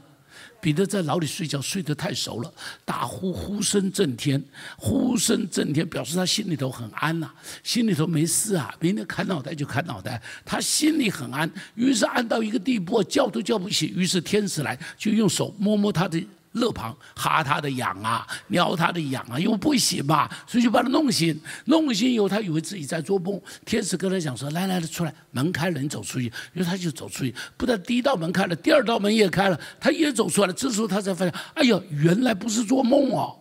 [0.59, 2.51] 彼得在牢里睡觉，睡得太熟了，
[2.83, 4.43] 大呼呼声震天，
[4.75, 7.29] 呼声震天，表示他心里头很安呐，
[7.63, 11.49] 心里头没事啊，明天砍脑袋就砍脑袋，他心里很安。
[11.75, 13.93] 于是安到一个地步，叫都叫不醒。
[13.95, 16.25] 于是天使来，就用手摸摸他的。
[16.59, 21.39] 乐旁哈他的痒啊，撩他的痒啊，因为不行嘛，所以就把他弄醒。
[21.65, 23.41] 弄醒以后，他以为自己在做梦。
[23.65, 27.33] 天使跟他讲说：“来来来，出来，门开了，你走出去。”于是他就走出去。
[27.55, 30.53] 不但第一道门开了，第二道门也开了，他也走出来了。
[30.53, 33.39] 这时候他才发现：“哎呀，原来不是做梦哦，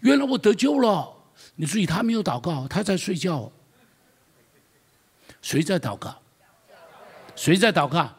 [0.00, 1.12] 原来我得救了。”
[1.56, 3.50] 你注意，他没有祷告，他在睡觉。
[5.40, 6.14] 谁在祷告？
[7.34, 8.10] 谁在祷告？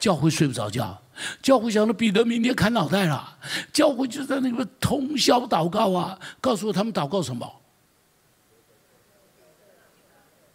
[0.00, 1.00] 教会睡不着觉。
[1.42, 3.38] 教会想着彼得明天砍脑袋了，
[3.72, 7.50] 教会就在那边通宵祷告啊，告诉我他们祷告什么？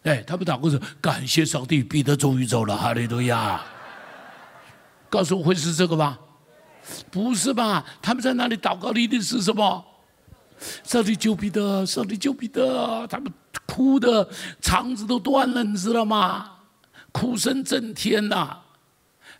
[0.02, 3.62] 哎，他们祷告是感谢上帝，彼得终于走了，哈利路亚。
[5.08, 6.18] 告诉我会是这个吗？
[7.10, 7.84] 不是吧？
[8.00, 9.84] 他们在那里祷告的一定是什么？
[10.84, 13.32] 上帝救彼得，上帝救彼得，他们
[13.66, 14.28] 哭的
[14.60, 16.50] 肠子都断了，你知道吗？
[17.12, 18.58] 哭声震天呐！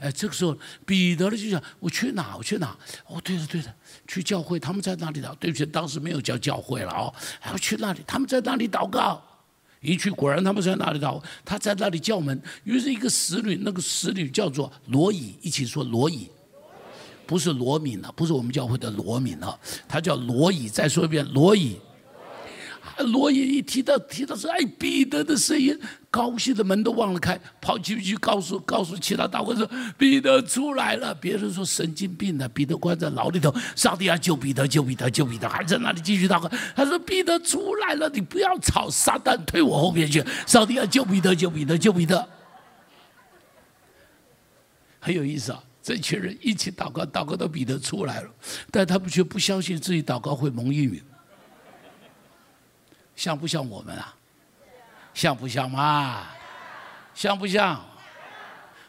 [0.00, 2.34] 哎，这个时候彼得呢就想：我去哪？
[2.36, 2.74] 我去哪？
[3.06, 3.74] 哦，对的，对的，
[4.08, 4.58] 去教会。
[4.58, 5.34] 他们在那里祷。
[5.36, 7.12] 对不起，当时没有叫教会了哦。
[7.38, 8.00] 还要去那里？
[8.06, 9.22] 他们在那里祷告。
[9.80, 11.22] 一去，果然他们在那里祷。
[11.44, 12.42] 他在那里叫门。
[12.64, 16.28] 于是，一个使女，那个使女叫做罗以，一起说罗以，
[17.26, 20.68] 不是罗敏了，不是我们教会的罗敏了，他叫罗以。
[20.68, 21.78] 再说一遍，罗以。
[23.02, 25.78] 罗伊一提到提到说，哎，彼得的声音，
[26.10, 31.14] 高兴的门都忘了开，跑进去告诉告诉其他大官说，彼得出来了。
[31.14, 36.50] 别人说神经病的，彼得关在牢里头，上帝要救彼得，救彼得，救彼得，还在那里继续祷告。
[36.74, 42.28] 他说彼得出来了，你不要吵，撒旦退我后面去，上帝要救彼得，救彼得，救彼得。
[44.98, 48.30] 很有意思啊，这群人一起祷告，祷告到彼得出来了，
[48.70, 51.02] 但他们却不相信自己祷告会蒙应允。
[53.20, 54.14] 像不像我们啊？
[55.12, 56.22] 像不像嘛？
[57.14, 57.78] 像不像？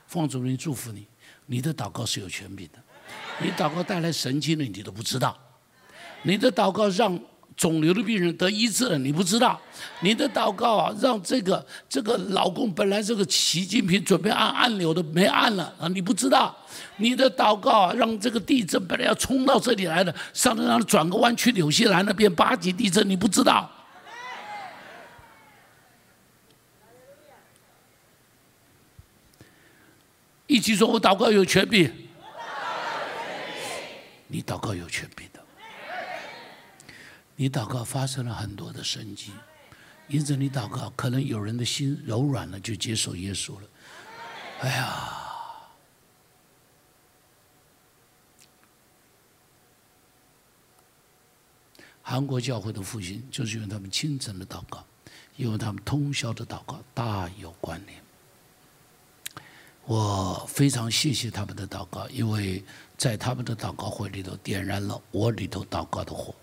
[0.07, 1.05] 奉主任祝福你，
[1.47, 2.79] 你的祷告是有权柄的。
[3.39, 5.35] 你祷告带来神经的，你都不知道；
[6.21, 7.19] 你的祷告让
[7.57, 9.59] 肿瘤的病人得医治了，你不知道；
[9.99, 16.55] 你的祷告啊，让这个这个老公本来这个习近平准备按按钮的没按了啊，你不知道；
[16.95, 23.69] 你的祷告啊，让这个地震本来要冲到这里来的，上头让他转个弯去纽西兰那边八级地震，你不知道。
[30.51, 31.89] 一起说：“我祷告有权柄。”
[34.27, 35.41] 你祷告有权柄的，
[37.37, 39.31] 你祷告发生了很多的神迹，
[40.09, 43.67] 因着你祷告，可能有人的心柔软了，就接受耶稣了。
[44.59, 45.17] 哎呀，
[52.01, 54.85] 韩国教会的复兴，就是因为他们清晨的祷告，
[55.37, 58.03] 因为他们通宵的祷告，大有关联。
[59.85, 62.63] 我非常谢谢他们的祷告，因为
[62.97, 66.33] 在他们的祷告会里头点燃了我里头祷告的火。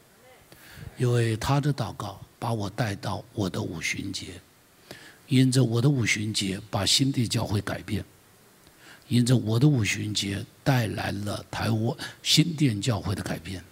[0.97, 4.41] 因为他的祷告把我带到我的五旬节，
[5.29, 8.05] 因着我的五旬节把新地教会改变，
[9.07, 13.63] 因着我的五旬节带来了台湾新店教会的改变。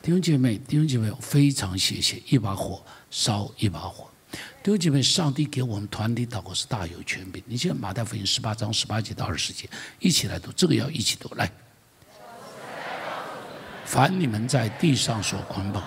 [0.00, 4.08] 弟兄姐妹，弟兄姐妹，非常谢谢，一把火烧一把火。
[4.62, 7.42] 弟兄姐妹，上帝给我们团体祷告是大有权柄。
[7.46, 11.34] 你现在马太福音十八章十八节到二十节，一起来读，这个要一起读。
[11.36, 11.50] 来，
[13.84, 15.82] 凡你们在地上所捆绑，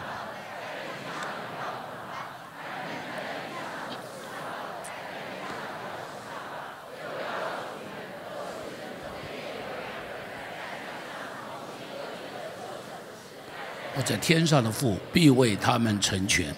[13.96, 16.56] 我在天上的父必为他们成全，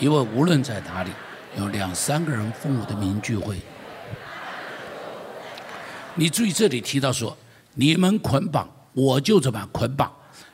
[0.00, 1.10] 因为无论在哪里。
[1.56, 3.56] 有两三个人奉我的名聚会，
[6.16, 7.36] 你注意这里提到说，
[7.74, 10.12] 你们捆绑我就怎么样捆绑，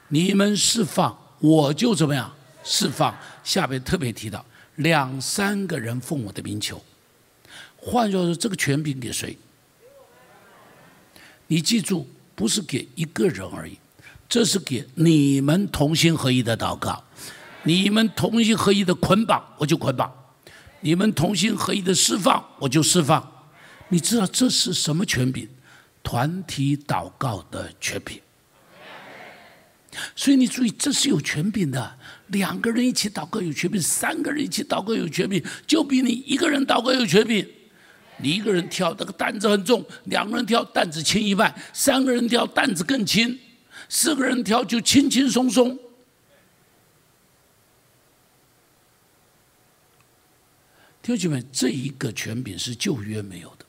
[0.09, 2.31] 你们释放我就怎么样
[2.62, 3.16] 释放。
[3.42, 4.44] 下边特别提到
[4.76, 6.85] 两三个人奉我的名求，
[7.79, 9.38] 换作说这个权柄给谁？
[11.46, 13.79] 你记住，不是给一个人而已，
[14.29, 17.03] 这是给你们同心合一的祷告。
[17.62, 20.08] 你们同心合一的捆绑，我就捆绑；
[20.80, 23.30] 你们同心合一的释放，我就释放。
[23.88, 25.48] 你知道这是什么权柄？
[26.02, 28.18] 团体祷告的权柄。
[30.14, 31.98] 所以你注意，这是有权柄的。
[32.28, 37.46] 两个人一起祷告有权柄，三个人一起祷告有权柄，就比你一个人祷告有权柄。
[38.22, 43.38] 你一个人挑这个担子很重，两个人挑担子轻一半，三个人挑担子更轻，
[43.88, 45.78] 四个人挑就轻轻松松。
[51.02, 53.64] 弟兄姐妹，这一个权柄是旧约没有的，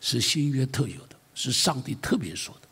[0.00, 2.68] 是新约特有的，是上帝特别说的，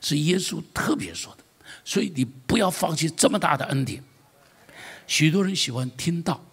[0.00, 1.44] 是耶稣特别说的。
[1.84, 4.02] 所以你不要放弃这么大的恩典。
[5.06, 6.44] 许多人喜欢听到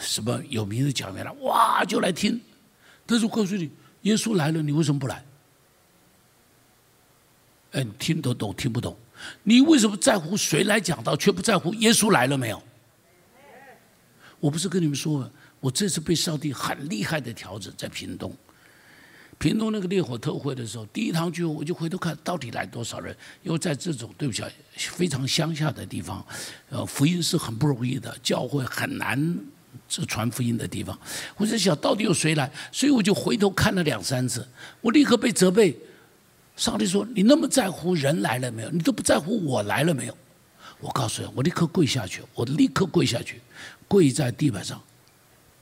[0.00, 2.40] 什么有名的讲员了，哇，就来听。
[3.06, 3.70] 但是我告诉你，
[4.02, 5.24] 耶稣来了，你为什么不来？
[7.72, 8.96] 哎，你听得懂听不懂？
[9.44, 12.60] 你为什么在乎谁来讲道，却不在乎耶稣来了没有？
[14.40, 15.30] 我不是跟你们说吗，
[15.62, 18.36] 我这次被上帝很厉害的调整，在屏东。
[19.38, 24.42] 屏东那个烈火特会的时候，第一堂聚会我就回头看到底来多少人，因为在这种对不起，
[24.76, 26.24] 非常乡下的地方，
[26.68, 29.38] 呃，福音是很不容易的，教会很难
[29.88, 30.98] 这传福音的地方。
[31.36, 34.44] 我在想到底有谁来，所以我就回头看了两三次，
[34.80, 35.78] 我立刻被责备。
[36.54, 38.70] 上帝说：“你那么在乎人来了没有？
[38.70, 40.16] 你都不在乎我来了没有？”
[40.78, 43.40] 我告诉你，我立刻跪下去，我立刻跪下去，
[43.88, 44.80] 跪在地板上，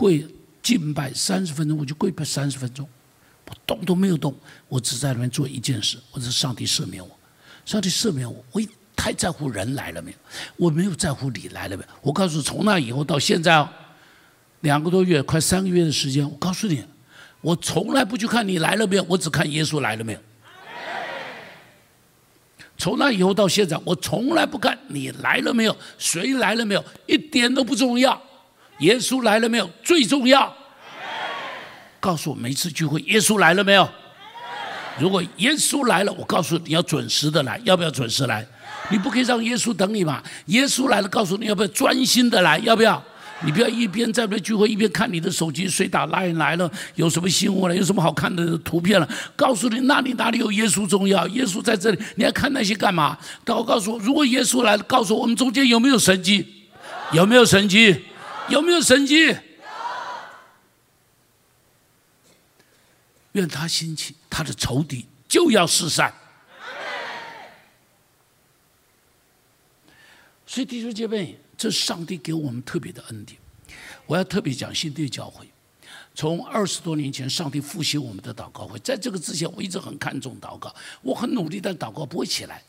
[0.00, 0.26] 跪
[0.62, 2.88] 敬拜三十分钟，我就跪拜三十分钟。
[3.46, 4.34] 我动都没有动，
[4.66, 7.10] 我只在那边做一件事，我是上帝赦免我，
[7.66, 8.42] 上帝赦免我。
[8.50, 8.62] 我
[8.96, 10.16] 太在乎人来了没有，
[10.56, 11.88] 我没有在乎你来了没有。
[12.00, 13.68] 我告诉从那以后到现在，哦
[14.60, 16.82] 两个多月，快三个月的时间，我告诉你，
[17.42, 20.18] 我从来不去看你来了没有，我只看耶稣来了没有。
[22.78, 28.18] 从那以后到现在，我从来不看你来了没有，谁来了没有，一点都不重要，
[28.80, 30.54] 耶稣来了没有最重要。
[31.98, 33.88] 告诉我每次聚会，耶稣来了没有？
[34.98, 38.46] 如果耶稣来了，我告诉你要准时的来，要不要准时来？
[38.90, 40.22] 你不可以让耶稣等你嘛？
[40.46, 42.58] 耶稣来了，告诉你要不要专心的来？
[42.58, 43.02] 要不要？
[43.42, 46.70] 你不要一边在那聚会，一边看你的手机，谁打来来了？
[46.96, 47.74] 有什么新闻了？
[47.74, 49.08] 有什么好看的图片了？
[49.34, 51.26] 告诉你，那里哪里有耶稣重要？
[51.28, 53.16] 耶稣在这里，你还看那些干嘛？
[53.46, 56.46] 我告诉我，如果耶稣来了，告诉我们中间有没有神迹？
[57.12, 57.96] 有没有神迹？
[58.50, 59.36] 有没有神迹？
[63.32, 66.12] 愿他兴起，他的仇敌就要失散。
[70.44, 73.40] 所以弟兄姐妹，这是上帝给我们特别的恩典。
[74.06, 75.48] 我要特别讲新地教会，
[76.12, 82.64] 从二十多年前，上帝复兴我们的祷告会，在这个之前，我一直很看重祷告，我很努力，但祷告不会起来。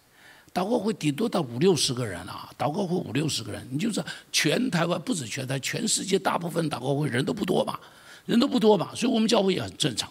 [0.54, 7.80] 祷告会顶多到五六十个人啊，祷告会五六十个人，你就说全台湾不止全台，全世界大部分祷告会人都不多嘛，
[8.26, 10.10] 人都不多嘛，所以我们教会也很正常。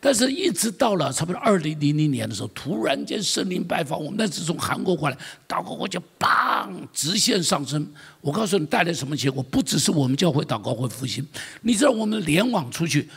[0.00, 5.16] 但是，一直到了差不多二零零零年的时候，突然间圣灵拜访我们，那是从韩国过来，
[5.48, 7.84] 祷告会就砰直线上升。
[8.20, 9.42] 我告诉你，带来什么结果？
[9.42, 11.26] 不只是我们教会祷告会复兴，
[11.62, 13.08] 你知道我们联网出去，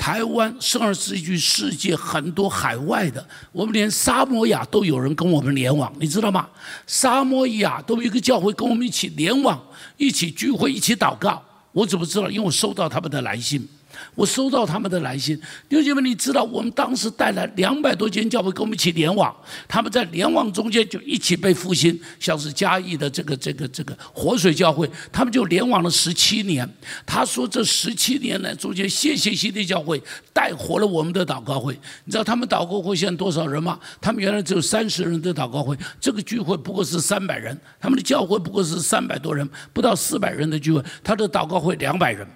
[0.00, 6.48] 台湾、圣二世纪、世界很多海外的，我们连沙摩亚都有人跟我们联网，你知道吗？
[6.86, 9.62] 沙摩亚都有一个教会跟我们一起联网，
[9.98, 11.42] 一起聚会，一起祷告。
[11.72, 12.30] 我怎么知道？
[12.30, 13.68] 因为我收到他们的来信。
[14.14, 15.36] 我收到他们的来信，
[15.68, 19.34] 弟兄姐妹，你知道我们当时带来两百多间教会跟我们一起联网，
[19.68, 26.68] 他们在联网中间就一起被复兴，像是嘉义的这个这个这个活水教会，他们就联网了十七年。
[27.06, 31.78] 他说这十七年来中间，谢谢新的教会带活了我们的祷告会。
[32.04, 33.78] 你知道他们祷告会现在多少人吗？
[34.00, 42.26] 他们原来只有三十人的祷告会，这个聚会不过是三百人，他们的教会不过是三百多人，不到四百人的聚会，他的祷告会两百人。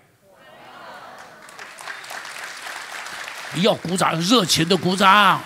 [3.63, 5.41] 要鼓掌，热情的鼓掌。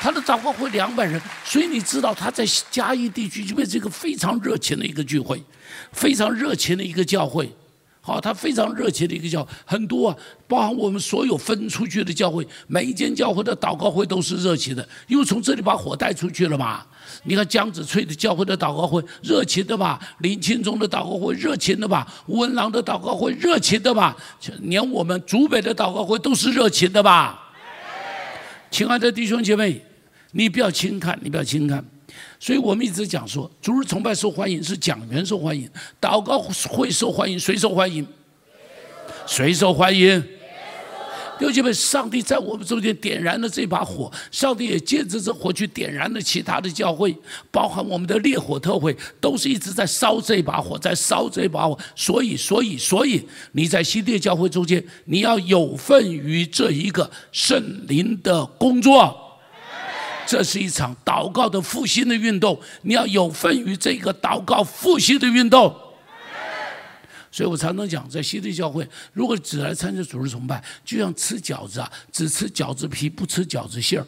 [0.00, 5.42] 他的祷告会两百人，所以你知道他在嘉义地区就变成一个非常热情的一个聚会，
[5.92, 7.50] 非常热情的一个教会。
[8.06, 16.86] 好，他非常热情的一个教，很多啊，包含我们所有分出去的教会，每一间教会的祷告会都是热情的，因为从这里把火带出去了嘛。
[17.24, 19.98] 你看江子翠的教会的祷告会，热情的吧？
[20.20, 22.06] 林清忠的祷告会，热情的吧？
[22.28, 24.16] 吴文郎的祷告会，热情的吧？
[24.60, 27.42] 连我们竹北的祷告会都是热情的吧？
[28.70, 29.84] 亲爱的弟兄姐妹，
[30.30, 31.84] 你不要轻看，你不要轻看。
[32.38, 35.68] 所以我们一直讲说，主日崇拜受欢迎是讲员受欢迎，
[36.00, 38.06] 祷告会受欢迎，谁受欢迎？
[39.26, 40.22] 谁受欢迎？
[41.38, 47.14] 弟兄姐妹，上帝在我们中间点燃了这把火，上帝也借着这火去点燃了其他的教会，
[47.50, 51.78] 包含我们的烈火特会，都是一直在烧这把火，在烧这把火。
[51.94, 53.22] 所以，所以，所以，
[53.52, 59.25] 你在新的教会中间，你要有份于这一个圣灵的工作。
[60.26, 65.74] 这是一场祷告的复兴的运动，你要有份于这个祷告复兴的运动。
[67.30, 74.06] 所以我常常讲，在西地教会，如果只来参加主日崇拜，就像吃饺子啊，只吃饺子皮，不吃饺子馅儿。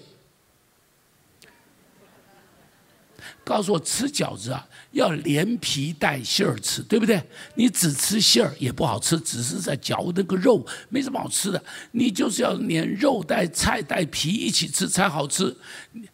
[3.44, 7.22] 告诉我，吃饺子啊，要连皮带馅儿吃，对不对？
[7.54, 11.62] 你只吃馅儿也不好吃，只是在嚼那个肉，没什么好吃的。
[11.92, 15.56] 你就是要连肉带菜带皮一起吃才好吃。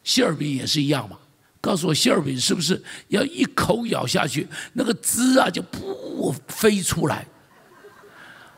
[0.03, 1.19] 馅儿饼也是一样嘛。
[1.61, 7.27] 告诉我，馅儿饼是不是要一口咬下去，那个汁啊就不飞出来，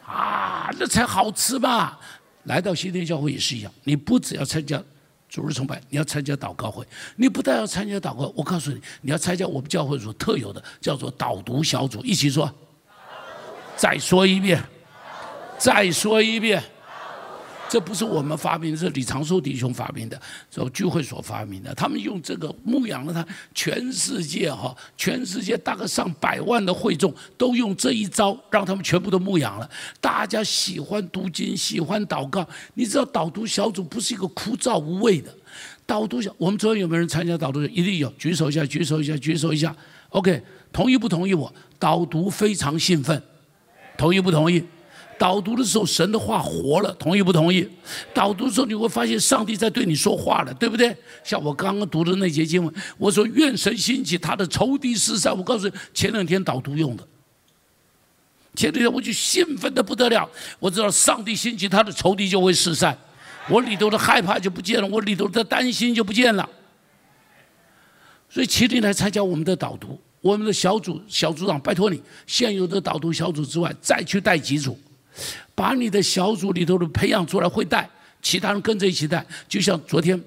[0.04, 1.96] 啊，那才好吃嘛！
[2.44, 4.82] 来到新天教会也是一样，你不只要参加
[5.36, 6.82] 主日崇拜，你要参加祷告会，
[7.16, 12.50] 你不但要参加祷告，我告诉你，你要参加我们教会所特有的叫做导读小组，一起说，
[13.76, 14.58] 再说一遍，
[15.58, 16.64] 再说一遍。
[17.68, 21.74] 这不是我们发明的，是李长寿弟兄发明的，是聚会所发明的。
[21.74, 29.68] 他们用这个牧养了他，全世界哈，全世界大概上百万的会众都用这一招，让他们全部都牧养了。
[30.00, 32.46] 大家喜欢读经，喜欢祷告。
[32.74, 35.34] 你知道导读小组不是一个枯燥无味的，
[35.84, 37.60] 导读小，我们昨天有没有人参加导读？
[37.64, 39.74] 一定有，举手一下，举手一下，举手一下。
[40.10, 40.40] OK，
[40.72, 41.52] 同意不同意我？
[41.78, 43.20] 导读非常兴奋，
[43.98, 44.64] 同意不同意？
[45.18, 47.66] 导读的时候，神的话活了，同意不同意？
[48.12, 50.94] 导读的时候，你会发现上帝在对你说话了，对不对？
[51.24, 55.36] 像我刚刚读的那节经文，我说愿神兴起他的仇敌四散。
[55.36, 57.06] 我告诉你，前两天导读用的，
[58.54, 60.28] 前两天我就兴奋的不得了。
[60.58, 62.96] 我知道上帝兴起他的仇敌就会四散，
[63.48, 66.46] 我里头的害怕就不见了，我里头的担心就不见了。
[68.28, 74.78] 所以，请你来参加我们的导读，我们的小组小组长，拜托你，现有的导读小组之外，再去带几组。
[75.54, 77.88] 把你的小组里头的培养出来会带，
[78.22, 79.24] 其他人跟着一起带。
[79.48, 80.20] 就像昨天，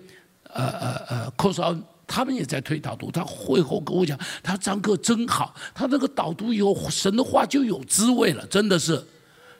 [0.44, 1.76] 呃呃呃，寇少
[2.08, 9.04] 他们也在推导读，他会后跟我讲，他张哥真好，他那个导读以后神的话就有滋味了，真的是。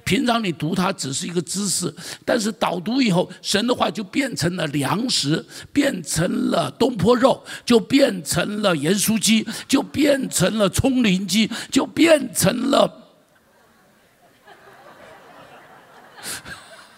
[0.05, 1.93] 平常你读它只是一个知识，
[2.25, 12.91] 但是导读以后，神的话就变成了粮食，变成了东坡肉，就变成了盐酥鸡，就变成了葱灵鸡，就变成了。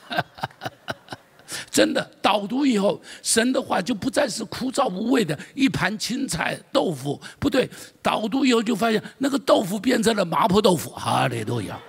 [1.70, 7.70] 真的导读以后，神的话就不再是枯燥无味的一盘青菜豆腐，不对，
[8.02, 11.80] 导读以后就发现那个豆腐变成了麻婆豆腐，哈利路亚，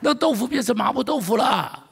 [0.00, 1.84] 那豆腐变成麻婆豆腐了。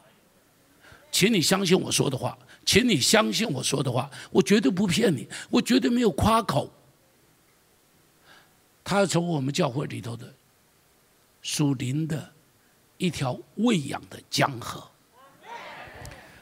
[1.12, 6.72] 请你相信我说的话，请你相信我说的话，我绝对不骗你，我绝对没有夸口。
[8.82, 10.32] 他从我们教会里头的
[11.42, 12.33] 属灵的。
[12.96, 14.82] 一条喂养的江河。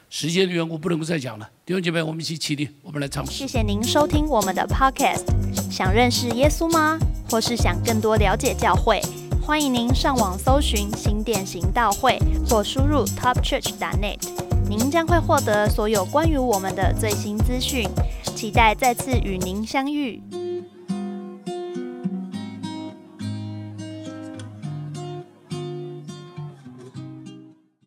[0.09, 1.49] 时间的缘故，不能够再讲了。
[1.65, 3.25] 弟兄姐妹，我们一起起立，我们来唱。
[3.25, 5.25] 谢谢您收听我们的 Podcast。
[5.71, 6.99] 想认识耶稣吗？
[7.29, 9.01] 或是想更多了解教会？
[9.41, 14.19] 欢迎您上网搜寻新店行道会，或输入 topchurch.net。
[14.69, 17.89] 您将会获得所有关于我们的最新资讯。
[18.35, 20.21] 期待再次与您相遇。